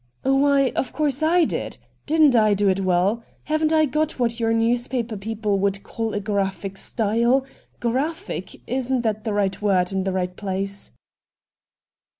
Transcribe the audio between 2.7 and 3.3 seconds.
well?